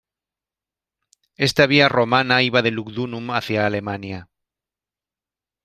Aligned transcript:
Esta 1.47 1.63
vía 1.71 1.87
romana 1.87 2.41
iba 2.49 2.63
de 2.63 2.71
Lugdunum 2.71 3.29
hacia 3.29 3.67
Alemania. 3.67 4.29